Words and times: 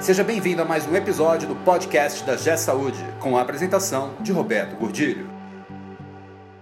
Seja 0.00 0.24
bem-vindo 0.24 0.62
a 0.62 0.64
mais 0.64 0.86
um 0.88 0.96
episódio 0.96 1.46
do 1.46 1.54
podcast 1.56 2.24
da 2.24 2.34
G 2.34 2.56
Saúde, 2.56 3.04
com 3.20 3.36
a 3.36 3.42
apresentação 3.42 4.12
de 4.20 4.32
Roberto 4.32 4.74
Gordilho. 4.76 5.28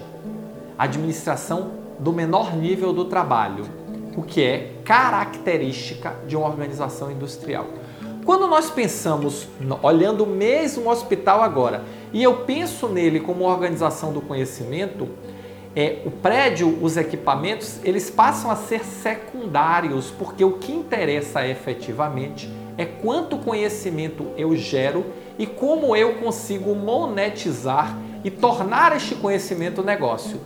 administração 0.75 1.84
do 1.99 2.11
menor 2.11 2.55
nível 2.55 2.93
do 2.93 3.05
trabalho, 3.05 3.65
o 4.15 4.21
que 4.21 4.41
é 4.41 4.73
característica 4.83 6.15
de 6.27 6.35
uma 6.35 6.47
organização 6.47 7.11
industrial. 7.11 7.65
Quando 8.25 8.47
nós 8.47 8.71
pensamos, 8.71 9.47
olhando 9.83 10.23
o 10.23 10.27
mesmo 10.27 10.89
hospital 10.89 11.43
agora, 11.43 11.83
e 12.11 12.23
eu 12.23 12.37
penso 12.37 12.87
nele 12.87 13.19
como 13.19 13.43
uma 13.43 13.53
organização 13.53 14.11
do 14.11 14.21
conhecimento, 14.21 15.07
é, 15.75 15.99
o 16.05 16.09
prédio, 16.09 16.79
os 16.81 16.97
equipamentos, 16.97 17.79
eles 17.83 18.09
passam 18.09 18.49
a 18.49 18.55
ser 18.55 18.83
secundários, 18.83 20.09
porque 20.09 20.43
o 20.43 20.53
que 20.53 20.71
interessa 20.71 21.45
efetivamente 21.45 22.49
é 22.77 22.85
quanto 22.85 23.37
conhecimento 23.37 24.27
eu 24.37 24.55
gero 24.55 25.05
e 25.37 25.45
como 25.45 25.95
eu 25.95 26.15
consigo 26.15 26.73
monetizar 26.73 27.95
e 28.23 28.31
tornar 28.31 28.95
este 28.95 29.15
conhecimento 29.15 29.83
negócio 29.83 30.39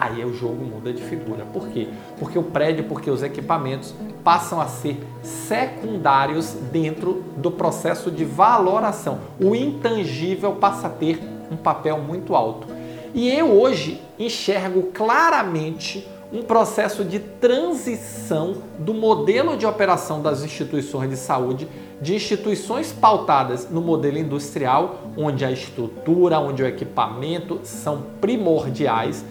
aí 0.00 0.24
o 0.24 0.32
jogo 0.32 0.64
muda 0.64 0.92
de 0.92 1.02
figura. 1.02 1.44
Por 1.52 1.68
quê? 1.68 1.88
Porque 2.18 2.38
o 2.38 2.42
prédio, 2.42 2.84
porque 2.84 3.10
os 3.10 3.22
equipamentos 3.22 3.94
passam 4.24 4.58
a 4.58 4.66
ser 4.66 4.98
secundários 5.22 6.54
dentro 6.72 7.22
do 7.36 7.50
processo 7.50 8.10
de 8.10 8.24
valoração. 8.24 9.20
O 9.38 9.54
intangível 9.54 10.52
passa 10.52 10.86
a 10.86 10.90
ter 10.90 11.20
um 11.50 11.56
papel 11.56 11.98
muito 11.98 12.34
alto. 12.34 12.66
E 13.12 13.28
eu 13.28 13.60
hoje 13.60 14.00
enxergo 14.18 14.84
claramente 14.94 16.08
um 16.32 16.42
processo 16.42 17.04
de 17.04 17.18
transição 17.18 18.58
do 18.78 18.94
modelo 18.94 19.56
de 19.56 19.66
operação 19.66 20.22
das 20.22 20.44
instituições 20.44 21.10
de 21.10 21.16
saúde, 21.16 21.68
de 22.00 22.14
instituições 22.14 22.92
pautadas 22.92 23.68
no 23.68 23.80
modelo 23.80 24.16
industrial, 24.16 25.00
onde 25.16 25.44
a 25.44 25.50
estrutura, 25.50 26.38
onde 26.38 26.62
o 26.62 26.66
equipamento 26.66 27.60
são 27.64 28.04
primordiais 28.20 29.24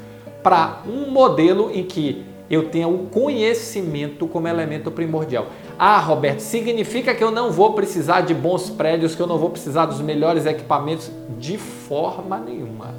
para 0.43 0.81
um 0.87 1.09
modelo 1.11 1.69
em 1.73 1.83
que 1.83 2.25
eu 2.49 2.69
tenha 2.69 2.87
o 2.87 3.05
conhecimento 3.07 4.27
como 4.27 4.47
elemento 4.47 4.89
primordial. 4.89 5.47
Ah, 5.77 5.99
Roberto, 5.99 6.39
significa 6.39 7.13
que 7.13 7.23
eu 7.23 7.29
não 7.29 7.51
vou 7.51 7.73
precisar 7.73 8.21
de 8.21 8.33
bons 8.33 8.69
prédios, 8.69 9.13
que 9.13 9.21
eu 9.21 9.27
não 9.27 9.37
vou 9.37 9.51
precisar 9.51 9.85
dos 9.85 10.01
melhores 10.01 10.45
equipamentos? 10.45 11.11
De 11.37 11.57
forma 11.57 12.39
nenhuma. 12.39 12.93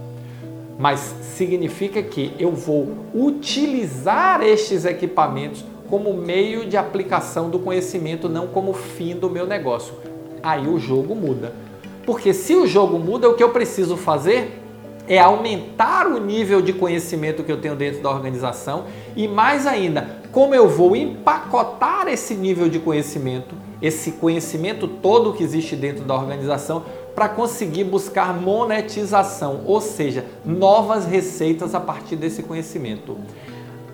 Mas 0.79 1.15
significa 1.21 2.03
que 2.03 2.33
eu 2.39 2.53
vou 2.53 2.95
utilizar 3.13 4.43
estes 4.43 4.85
equipamentos 4.85 5.65
como 5.91 6.15
meio 6.15 6.65
de 6.67 6.77
aplicação 6.77 7.51
do 7.51 7.59
conhecimento, 7.59 8.29
não 8.29 8.47
como 8.47 8.73
fim 8.73 9.17
do 9.17 9.29
meu 9.29 9.47
negócio. 9.47 9.93
Aí 10.43 10.69
o 10.69 10.79
jogo 10.79 11.15
muda. 11.15 11.53
Porque 12.07 12.33
se 12.33 12.55
o 12.55 12.67
jogo 12.67 12.99
muda, 12.99 13.29
o 13.29 13.35
que 13.35 13.43
eu 13.43 13.51
preciso 13.51 13.97
fazer 13.97 14.60
é 15.11 15.19
aumentar 15.19 16.07
o 16.07 16.21
nível 16.21 16.63
de 16.63 16.73
conhecimento 16.73 17.43
que 17.43 17.51
eu 17.51 17.61
tenho 17.61 17.75
dentro 17.75 18.01
da 18.01 18.09
organização 18.09 18.85
e 19.17 19.27
mais 19.27 19.67
ainda, 19.67 20.21
como 20.31 20.55
eu 20.55 20.69
vou 20.69 20.95
empacotar 20.95 22.07
esse 22.07 22.33
nível 22.33 22.69
de 22.69 22.79
conhecimento, 22.79 23.57
esse 23.83 24.13
conhecimento 24.13 24.87
todo 24.87 25.33
que 25.33 25.43
existe 25.43 25.75
dentro 25.75 26.05
da 26.05 26.15
organização 26.15 26.85
para 27.13 27.29
conseguir 27.29 27.83
buscar 27.83 28.33
monetização, 28.33 29.63
ou 29.67 29.81
seja, 29.81 30.25
novas 30.45 31.07
receitas 31.07 31.75
a 31.75 31.81
partir 31.81 32.15
desse 32.15 32.45
conhecimento. 32.45 33.17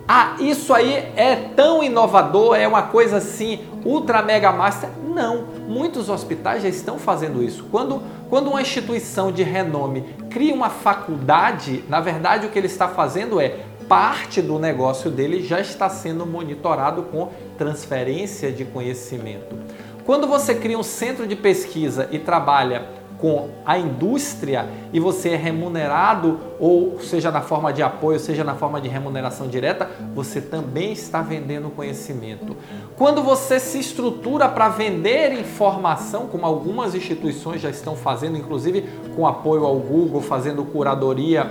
Ah, 0.08 0.36
isso 0.38 0.72
aí 0.72 0.92
é 1.16 1.34
tão 1.56 1.82
inovador, 1.82 2.54
é 2.54 2.68
uma 2.68 2.82
coisa 2.82 3.16
assim, 3.16 3.60
ultra 3.84 4.22
mega 4.22 4.52
master? 4.52 4.88
Não, 5.04 5.46
muitos 5.66 6.08
hospitais 6.08 6.62
já 6.62 6.68
estão 6.68 6.96
fazendo 6.96 7.42
isso. 7.42 7.64
Quando, 7.72 8.00
quando 8.30 8.48
uma 8.48 8.62
instituição 8.62 9.32
de 9.32 9.42
renome 9.42 10.02
cria 10.30 10.54
uma 10.54 10.70
faculdade, 10.70 11.82
na 11.88 12.00
verdade 12.00 12.46
o 12.46 12.50
que 12.50 12.58
ele 12.58 12.68
está 12.68 12.86
fazendo 12.86 13.40
é 13.40 13.64
parte 13.88 14.40
do 14.40 14.58
negócio 14.58 15.10
dele 15.10 15.42
já 15.42 15.60
está 15.60 15.88
sendo 15.88 16.24
monitorado 16.24 17.02
com 17.04 17.30
transferência 17.58 18.52
de 18.52 18.64
conhecimento. 18.64 19.56
Quando 20.04 20.28
você 20.28 20.54
cria 20.54 20.78
um 20.78 20.84
centro 20.84 21.26
de 21.26 21.34
pesquisa 21.34 22.08
e 22.12 22.18
trabalha 22.20 22.86
com 23.18 23.48
a 23.64 23.78
indústria 23.78 24.68
e 24.92 25.00
você 25.00 25.30
é 25.30 25.36
remunerado, 25.36 26.38
ou 26.58 27.00
seja 27.00 27.30
na 27.30 27.40
forma 27.40 27.72
de 27.72 27.82
apoio, 27.82 28.18
seja 28.18 28.44
na 28.44 28.54
forma 28.54 28.80
de 28.80 28.88
remuneração 28.88 29.48
direta, 29.48 29.88
você 30.14 30.40
também 30.40 30.92
está 30.92 31.22
vendendo 31.22 31.70
conhecimento. 31.70 32.56
Quando 32.96 33.22
você 33.22 33.58
se 33.58 33.78
estrutura 33.78 34.48
para 34.48 34.68
vender 34.68 35.32
informação, 35.32 36.26
como 36.26 36.44
algumas 36.44 36.94
instituições 36.94 37.60
já 37.60 37.70
estão 37.70 37.96
fazendo, 37.96 38.36
inclusive 38.36 38.84
com 39.14 39.26
apoio 39.26 39.64
ao 39.64 39.76
Google, 39.76 40.20
fazendo 40.20 40.64
curadoria 40.64 41.50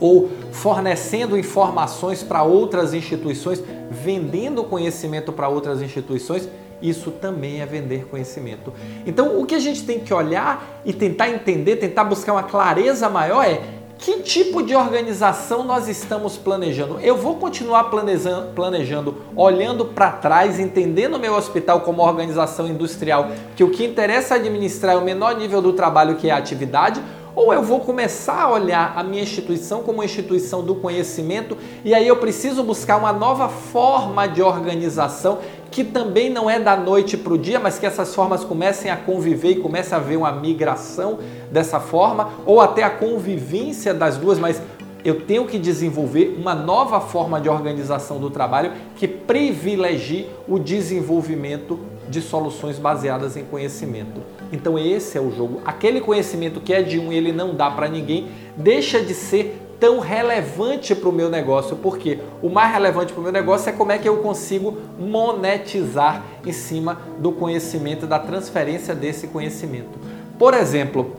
ou 0.00 0.28
fornecendo 0.52 1.38
informações 1.38 2.22
para 2.22 2.42
outras 2.42 2.94
instituições, 2.94 3.62
vendendo 3.90 4.64
conhecimento 4.64 5.32
para 5.32 5.48
outras 5.48 5.80
instituições, 5.80 6.48
isso 6.80 7.10
também 7.10 7.60
é 7.60 7.66
vender 7.66 8.06
conhecimento. 8.06 8.72
Então, 9.06 9.40
o 9.40 9.46
que 9.46 9.54
a 9.54 9.58
gente 9.58 9.84
tem 9.84 10.00
que 10.00 10.12
olhar 10.12 10.80
e 10.84 10.92
tentar 10.92 11.28
entender, 11.30 11.76
tentar 11.76 12.04
buscar 12.04 12.32
uma 12.32 12.42
clareza 12.42 13.08
maior 13.08 13.44
é 13.44 13.60
que 13.96 14.20
tipo 14.20 14.62
de 14.62 14.74
organização 14.74 15.64
nós 15.64 15.88
estamos 15.88 16.36
planejando? 16.36 17.00
Eu 17.00 17.16
vou 17.16 17.36
continuar 17.36 17.84
planejando, 17.84 18.52
planejando 18.52 19.16
olhando 19.34 19.86
para 19.86 20.10
trás, 20.10 20.58
entendendo 20.58 21.14
o 21.14 21.18
meu 21.18 21.34
hospital 21.34 21.80
como 21.80 22.02
organização 22.02 22.66
industrial, 22.66 23.28
que 23.56 23.64
o 23.64 23.70
que 23.70 23.84
interessa 23.84 24.34
administrar 24.34 24.94
é 24.94 24.98
o 24.98 25.04
menor 25.04 25.36
nível 25.36 25.62
do 25.62 25.72
trabalho, 25.72 26.16
que 26.16 26.28
é 26.28 26.32
a 26.32 26.36
atividade, 26.36 27.00
ou 27.34 27.52
eu 27.52 27.62
vou 27.62 27.80
começar 27.80 28.42
a 28.42 28.50
olhar 28.50 28.92
a 28.96 29.02
minha 29.02 29.22
instituição 29.22 29.82
como 29.82 29.98
uma 29.98 30.04
instituição 30.04 30.62
do 30.62 30.76
conhecimento 30.76 31.56
e 31.84 31.92
aí 31.92 32.06
eu 32.06 32.16
preciso 32.16 32.62
buscar 32.62 32.96
uma 32.96 33.12
nova 33.12 33.48
forma 33.48 34.26
de 34.26 34.40
organização 34.40 35.38
que 35.74 35.82
também 35.82 36.30
não 36.30 36.48
é 36.48 36.60
da 36.60 36.76
noite 36.76 37.16
para 37.16 37.32
o 37.32 37.36
dia, 37.36 37.58
mas 37.58 37.80
que 37.80 37.84
essas 37.84 38.14
formas 38.14 38.44
comecem 38.44 38.92
a 38.92 38.96
conviver 38.96 39.50
e 39.50 39.56
comece 39.56 39.92
a 39.92 39.96
haver 39.96 40.16
uma 40.16 40.30
migração 40.30 41.18
dessa 41.50 41.80
forma, 41.80 42.30
ou 42.46 42.60
até 42.60 42.84
a 42.84 42.90
convivência 42.90 43.92
das 43.92 44.16
duas, 44.16 44.38
mas 44.38 44.62
eu 45.04 45.22
tenho 45.22 45.44
que 45.46 45.58
desenvolver 45.58 46.36
uma 46.38 46.54
nova 46.54 47.00
forma 47.00 47.40
de 47.40 47.48
organização 47.48 48.20
do 48.20 48.30
trabalho 48.30 48.70
que 48.94 49.08
privilegie 49.08 50.28
o 50.46 50.60
desenvolvimento 50.60 51.80
de 52.08 52.20
soluções 52.20 52.78
baseadas 52.78 53.36
em 53.36 53.44
conhecimento. 53.44 54.20
Então 54.52 54.78
esse 54.78 55.18
é 55.18 55.20
o 55.20 55.32
jogo. 55.32 55.60
Aquele 55.64 56.00
conhecimento 56.00 56.60
que 56.60 56.72
é 56.72 56.82
de 56.82 57.00
um 57.00 57.12
ele 57.12 57.32
não 57.32 57.52
dá 57.52 57.68
para 57.68 57.88
ninguém, 57.88 58.28
deixa 58.56 59.00
de 59.00 59.12
ser 59.12 59.60
tão 59.84 60.00
relevante 60.00 60.94
para 60.94 61.10
o 61.10 61.12
meu 61.12 61.28
negócio, 61.28 61.76
porque 61.76 62.18
o 62.40 62.48
mais 62.48 62.72
relevante 62.72 63.12
para 63.12 63.20
o 63.20 63.22
meu 63.22 63.30
negócio 63.30 63.68
é 63.68 63.72
como 63.72 63.92
é 63.92 63.98
que 63.98 64.08
eu 64.08 64.16
consigo 64.16 64.78
monetizar 64.98 66.22
em 66.42 66.52
cima 66.52 67.02
do 67.18 67.30
conhecimento, 67.30 68.06
da 68.06 68.18
transferência 68.18 68.94
desse 68.94 69.26
conhecimento. 69.26 69.98
Por 70.38 70.54
exemplo, 70.54 71.16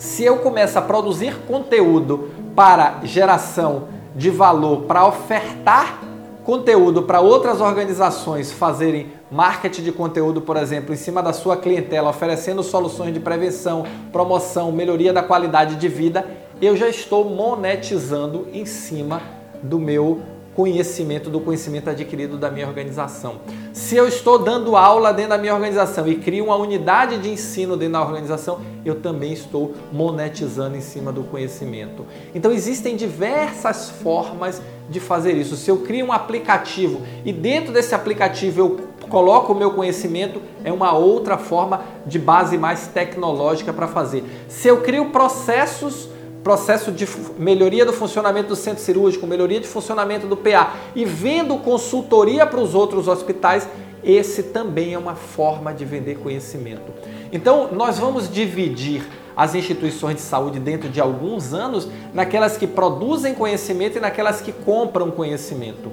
se 0.00 0.24
eu 0.24 0.38
começo 0.38 0.76
a 0.76 0.82
produzir 0.82 1.36
conteúdo 1.46 2.28
para 2.56 2.98
geração 3.04 3.84
de 4.16 4.30
valor, 4.30 4.82
para 4.82 5.06
ofertar 5.06 6.02
conteúdo 6.44 7.04
para 7.04 7.20
outras 7.20 7.60
organizações 7.60 8.50
fazerem 8.50 9.12
marketing 9.30 9.82
de 9.82 9.92
conteúdo, 9.92 10.40
por 10.40 10.56
exemplo, 10.56 10.92
em 10.92 10.96
cima 10.96 11.22
da 11.22 11.32
sua 11.32 11.56
clientela, 11.56 12.10
oferecendo 12.10 12.62
soluções 12.62 13.14
de 13.14 13.20
prevenção, 13.20 13.84
promoção, 14.10 14.72
melhoria 14.72 15.12
da 15.12 15.22
qualidade 15.22 15.76
de 15.76 15.88
vida, 15.88 16.26
eu 16.62 16.76
já 16.76 16.88
estou 16.88 17.24
monetizando 17.24 18.46
em 18.52 18.64
cima 18.64 19.20
do 19.60 19.80
meu 19.80 20.20
conhecimento, 20.54 21.28
do 21.28 21.40
conhecimento 21.40 21.90
adquirido 21.90 22.38
da 22.38 22.50
minha 22.52 22.68
organização. 22.68 23.40
Se 23.72 23.96
eu 23.96 24.06
estou 24.06 24.38
dando 24.38 24.76
aula 24.76 25.12
dentro 25.12 25.30
da 25.30 25.38
minha 25.38 25.54
organização 25.54 26.06
e 26.06 26.14
crio 26.14 26.44
uma 26.44 26.56
unidade 26.56 27.18
de 27.18 27.30
ensino 27.30 27.76
dentro 27.76 27.94
da 27.94 28.02
organização, 28.02 28.60
eu 28.84 29.00
também 29.00 29.32
estou 29.32 29.74
monetizando 29.90 30.76
em 30.76 30.80
cima 30.80 31.10
do 31.10 31.24
conhecimento. 31.24 32.06
Então 32.32 32.52
existem 32.52 32.94
diversas 32.94 33.90
formas 33.90 34.62
de 34.88 35.00
fazer 35.00 35.32
isso. 35.32 35.56
Se 35.56 35.68
eu 35.68 35.78
crio 35.78 36.06
um 36.06 36.12
aplicativo 36.12 37.00
e 37.24 37.32
dentro 37.32 37.72
desse 37.72 37.92
aplicativo 37.92 38.60
eu 38.60 38.80
coloco 39.08 39.52
o 39.52 39.56
meu 39.56 39.72
conhecimento, 39.72 40.40
é 40.62 40.72
uma 40.72 40.92
outra 40.92 41.36
forma 41.36 41.82
de 42.06 42.20
base 42.20 42.56
mais 42.56 42.86
tecnológica 42.86 43.72
para 43.72 43.88
fazer. 43.88 44.22
Se 44.48 44.68
eu 44.68 44.80
crio 44.82 45.06
processos 45.06 46.11
processo 46.42 46.90
de 46.90 47.06
melhoria 47.38 47.84
do 47.84 47.92
funcionamento 47.92 48.48
do 48.48 48.56
centro 48.56 48.82
cirúrgico, 48.82 49.26
melhoria 49.26 49.60
de 49.60 49.66
funcionamento 49.66 50.26
do 50.26 50.36
PA 50.36 50.74
e 50.94 51.04
vendo 51.04 51.56
consultoria 51.58 52.46
para 52.46 52.60
os 52.60 52.74
outros 52.74 53.08
hospitais, 53.08 53.68
esse 54.02 54.42
também 54.44 54.94
é 54.94 54.98
uma 54.98 55.14
forma 55.14 55.72
de 55.72 55.84
vender 55.84 56.18
conhecimento. 56.18 56.92
Então, 57.32 57.68
nós 57.72 57.98
vamos 57.98 58.28
dividir 58.28 59.08
as 59.36 59.54
instituições 59.54 60.16
de 60.16 60.22
saúde 60.22 60.58
dentro 60.58 60.88
de 60.88 61.00
alguns 61.00 61.54
anos 61.54 61.88
naquelas 62.12 62.56
que 62.56 62.66
produzem 62.66 63.34
conhecimento 63.34 63.96
e 63.96 64.00
naquelas 64.00 64.40
que 64.40 64.52
compram 64.52 65.10
conhecimento. 65.10 65.92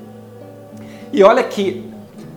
E 1.13 1.23
olha 1.23 1.43
que 1.43 1.89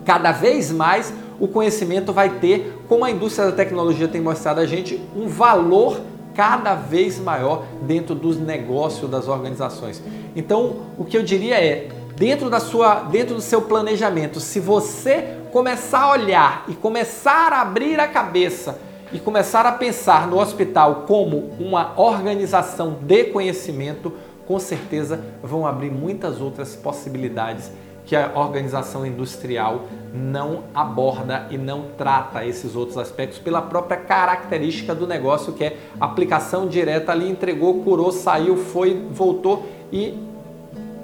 cada 0.05 0.31
vez 0.31 0.71
mais 0.71 1.13
o 1.39 1.47
conhecimento 1.47 2.13
vai 2.13 2.29
ter, 2.39 2.79
como 2.87 3.03
a 3.03 3.11
indústria 3.11 3.47
da 3.47 3.51
tecnologia 3.51 4.07
tem 4.07 4.21
mostrado 4.21 4.59
a 4.59 4.65
gente, 4.65 5.01
um 5.15 5.27
valor 5.27 5.99
cada 6.33 6.75
vez 6.75 7.19
maior 7.19 7.65
dentro 7.81 8.15
dos 8.15 8.37
negócios 8.37 9.09
das 9.09 9.27
organizações. 9.27 10.01
Então, 10.35 10.77
o 10.97 11.05
que 11.05 11.17
eu 11.17 11.23
diria 11.23 11.63
é, 11.63 11.89
dentro 12.15 12.49
da 12.49 12.59
sua, 12.59 13.03
dentro 13.03 13.35
do 13.35 13.41
seu 13.41 13.61
planejamento, 13.61 14.39
se 14.39 14.59
você 14.59 15.37
começar 15.51 16.01
a 16.01 16.11
olhar 16.11 16.65
e 16.67 16.73
começar 16.73 17.53
a 17.53 17.61
abrir 17.61 17.99
a 17.99 18.07
cabeça 18.07 18.79
e 19.11 19.19
começar 19.19 19.65
a 19.65 19.71
pensar 19.71 20.27
no 20.27 20.39
hospital 20.39 21.03
como 21.07 21.51
uma 21.59 21.93
organização 21.95 22.97
de 23.01 23.25
conhecimento, 23.25 24.11
com 24.47 24.59
certeza 24.59 25.23
vão 25.41 25.65
abrir 25.65 25.91
muitas 25.91 26.41
outras 26.41 26.75
possibilidades 26.75 27.71
que 28.05 28.15
a 28.15 28.31
organização 28.35 29.05
industrial 29.05 29.85
não 30.13 30.63
aborda 30.73 31.47
e 31.49 31.57
não 31.57 31.85
trata 31.97 32.45
esses 32.45 32.75
outros 32.75 32.97
aspectos 32.97 33.39
pela 33.39 33.61
própria 33.61 33.97
característica 33.97 34.93
do 34.93 35.07
negócio, 35.07 35.53
que 35.53 35.63
é 35.63 35.77
aplicação 35.99 36.67
direta 36.67 37.11
ali, 37.11 37.29
entregou, 37.29 37.83
curou, 37.83 38.11
saiu, 38.11 38.57
foi, 38.57 39.07
voltou 39.09 39.65
e 39.91 40.17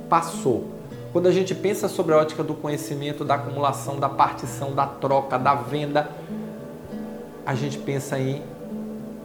passou. 0.10 0.68
Quando 1.12 1.28
a 1.28 1.32
gente 1.32 1.56
pensa 1.56 1.88
sobre 1.88 2.14
a 2.14 2.18
ótica 2.18 2.44
do 2.44 2.54
conhecimento, 2.54 3.26
da 3.26 3.36
acumulação, 3.36 4.00
da 4.00 4.10
partição, 4.10 4.74
da 4.74 4.86
troca, 4.86 5.40
da 5.40 5.56
venda, 5.56 6.10
a 7.46 7.56
gente 7.56 7.78
pensa 7.78 8.20
em 8.20 8.44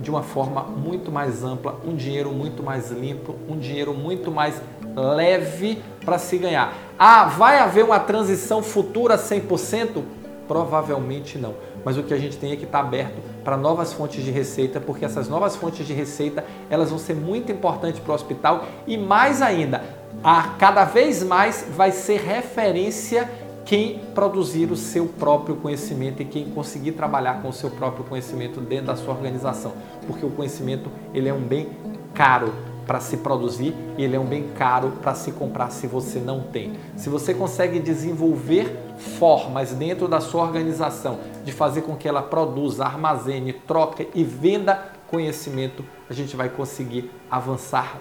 de 0.01 0.11
uma 0.11 0.23
forma 0.23 0.63
muito 0.63 1.13
mais 1.13 1.45
ampla, 1.45 1.79
um 1.85 1.95
dinheiro 1.95 2.33
muito 2.33 2.63
mais 2.63 2.91
limpo, 2.91 3.37
um 3.49 3.57
dinheiro 3.57 3.95
muito 3.95 4.31
mais 4.31 4.61
leve 4.95 5.83
para 6.05 6.19
se 6.19 6.39
ganhar. 6.39 6.75
Ah, 6.99 7.25
vai 7.25 7.59
haver 7.59 7.85
uma 7.85 7.99
transição 7.99 8.63
futura 8.63 9.17
100%? 9.17 10.03
Provavelmente 10.47 11.39
não. 11.39 11.55
Mas 11.85 11.99
o 11.99 12.03
que 12.03 12.15
a 12.15 12.19
gente 12.19 12.37
tem 12.37 12.53
é 12.53 12.57
que 12.57 12.65
estar 12.65 12.81
tá 12.81 12.87
aberto 12.87 13.21
para 13.43 13.57
novas 13.57 13.93
fontes 13.93 14.23
de 14.23 14.31
receita, 14.31 14.81
porque 14.81 15.05
essas 15.05 15.29
novas 15.29 15.57
fontes 15.57 15.87
de 15.87 15.93
receita 15.93 16.45
elas 16.71 16.91
vão 16.91 16.99
ser 16.99 17.15
muito 17.15 17.51
importantes 17.51 18.01
para 18.01 18.13
o 18.13 18.15
hospital 18.15 18.65
e 18.87 18.97
mais 18.97 19.43
ainda, 19.43 19.83
a 20.23 20.55
cada 20.59 20.85
vez 20.85 21.23
mais 21.23 21.67
vai 21.77 21.91
ser 21.91 22.21
referência 22.21 23.29
quem 23.65 23.99
produzir 24.15 24.71
o 24.71 24.77
seu 24.77 25.07
próprio 25.07 25.57
conhecimento 25.57 26.21
e 26.21 26.25
quem 26.25 26.45
conseguir 26.51 26.93
trabalhar 26.93 27.41
com 27.41 27.49
o 27.49 27.53
seu 27.53 27.71
próprio 27.71 28.05
conhecimento 28.05 28.61
dentro 28.61 28.87
da 28.87 28.97
sua 28.97 29.15
organização, 29.15 29.73
porque 30.07 30.25
o 30.25 30.31
conhecimento 30.31 30.91
ele 31.15 31.29
é 31.29 31.35
um 31.35 31.41
bem 31.41 31.71
caro 32.13 32.53
para 32.87 33.01
se 33.01 33.19
produzir 33.19 33.75
e 33.97 34.05
ele 34.05 34.17
é 34.17 34.21
um 34.21 34.27
bem 34.27 34.49
caro 34.57 34.93
para 35.03 35.15
se 35.15 35.33
comprar 35.33 35.71
se 35.71 35.87
você 35.87 36.19
não 36.19 36.41
tem. 36.41 36.75
Se 36.97 37.09
você 37.09 37.35
consegue 37.35 37.79
desenvolver 37.79 38.95
formas 39.19 39.73
dentro 39.73 40.09
da 40.09 40.21
sua 40.21 40.43
organização 40.43 41.19
de 41.45 41.53
fazer 41.53 41.83
com 41.83 41.97
que 41.97 42.09
ela 42.09 42.23
produza, 42.23 42.85
armazene, 42.85 43.53
troque 43.53 44.09
e 44.15 44.23
venda 44.23 44.93
conhecimento, 45.09 45.85
a 46.09 46.13
gente 46.13 46.37
vai 46.37 46.49
conseguir 46.49 47.11
avançar 47.31 48.01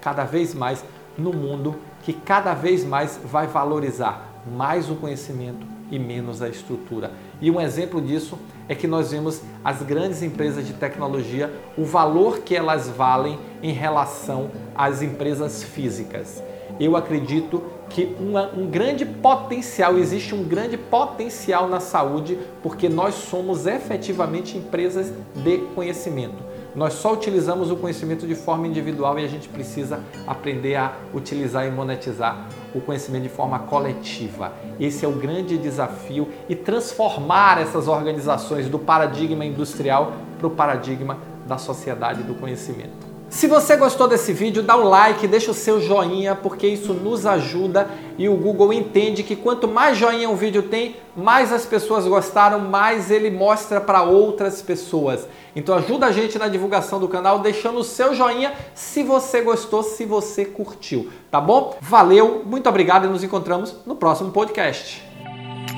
cada 0.00 0.24
vez 0.24 0.54
mais 0.54 0.84
no 1.16 1.32
mundo 1.32 1.76
que 2.02 2.12
cada 2.12 2.54
vez 2.54 2.84
mais 2.84 3.18
vai 3.24 3.46
valorizar 3.46 4.42
mais 4.46 4.90
o 4.90 4.94
conhecimento 4.96 5.73
e 5.90 5.98
menos 5.98 6.42
a 6.42 6.48
estrutura. 6.48 7.10
E 7.40 7.50
um 7.50 7.60
exemplo 7.60 8.00
disso 8.00 8.38
é 8.68 8.74
que 8.74 8.86
nós 8.86 9.10
vemos 9.12 9.42
as 9.64 9.82
grandes 9.82 10.22
empresas 10.22 10.66
de 10.66 10.72
tecnologia, 10.72 11.52
o 11.76 11.84
valor 11.84 12.40
que 12.40 12.56
elas 12.56 12.88
valem 12.88 13.38
em 13.62 13.72
relação 13.72 14.50
às 14.74 15.02
empresas 15.02 15.62
físicas. 15.62 16.42
Eu 16.80 16.96
acredito 16.96 17.62
que 17.88 18.16
uma, 18.18 18.50
um 18.52 18.66
grande 18.66 19.04
potencial, 19.04 19.96
existe 19.98 20.34
um 20.34 20.42
grande 20.42 20.76
potencial 20.76 21.68
na 21.68 21.78
saúde, 21.78 22.38
porque 22.62 22.88
nós 22.88 23.14
somos 23.14 23.66
efetivamente 23.66 24.56
empresas 24.56 25.12
de 25.36 25.58
conhecimento. 25.74 26.42
Nós 26.74 26.94
só 26.94 27.12
utilizamos 27.12 27.70
o 27.70 27.76
conhecimento 27.76 28.26
de 28.26 28.34
forma 28.34 28.66
individual 28.66 29.16
e 29.18 29.24
a 29.24 29.28
gente 29.28 29.48
precisa 29.48 30.00
aprender 30.26 30.74
a 30.74 30.96
utilizar 31.14 31.64
e 31.66 31.70
monetizar 31.70 32.48
o 32.74 32.80
conhecimento 32.80 33.22
de 33.22 33.28
forma 33.28 33.58
coletiva. 33.60 34.52
Esse 34.80 35.04
é 35.04 35.08
o 35.08 35.12
grande 35.12 35.56
desafio 35.56 36.28
e 36.48 36.56
transformar 36.56 37.60
essas 37.60 37.88
organizações 37.88 38.68
do 38.68 38.78
paradigma 38.78 39.44
industrial 39.44 40.12
para 40.38 40.46
o 40.46 40.50
paradigma 40.50 41.18
da 41.46 41.56
sociedade 41.58 42.22
do 42.22 42.34
conhecimento. 42.34 43.13
Se 43.34 43.48
você 43.48 43.76
gostou 43.76 44.06
desse 44.06 44.32
vídeo, 44.32 44.62
dá 44.62 44.76
um 44.76 44.84
like, 44.84 45.26
deixa 45.26 45.50
o 45.50 45.54
seu 45.54 45.80
joinha, 45.80 46.36
porque 46.36 46.68
isso 46.68 46.94
nos 46.94 47.26
ajuda 47.26 47.90
e 48.16 48.28
o 48.28 48.36
Google 48.36 48.72
entende 48.72 49.24
que 49.24 49.34
quanto 49.34 49.66
mais 49.66 49.98
joinha 49.98 50.30
um 50.30 50.36
vídeo 50.36 50.62
tem, 50.62 50.94
mais 51.16 51.52
as 51.52 51.66
pessoas 51.66 52.06
gostaram, 52.06 52.60
mais 52.60 53.10
ele 53.10 53.32
mostra 53.32 53.80
para 53.80 54.04
outras 54.04 54.62
pessoas. 54.62 55.26
Então 55.54 55.74
ajuda 55.74 56.06
a 56.06 56.12
gente 56.12 56.38
na 56.38 56.46
divulgação 56.46 57.00
do 57.00 57.08
canal, 57.08 57.40
deixando 57.40 57.80
o 57.80 57.84
seu 57.84 58.14
joinha 58.14 58.54
se 58.72 59.02
você 59.02 59.40
gostou, 59.40 59.82
se 59.82 60.04
você 60.04 60.44
curtiu, 60.44 61.10
tá 61.28 61.40
bom? 61.40 61.76
Valeu, 61.80 62.44
muito 62.46 62.68
obrigado 62.68 63.06
e 63.06 63.08
nos 63.08 63.24
encontramos 63.24 63.74
no 63.84 63.96
próximo 63.96 64.30
podcast. 64.30 65.02